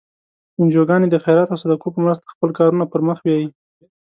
[0.59, 3.49] انجوګانې د خیرات او صدقو په مرستو خپل کارونه پر مخ بیایي.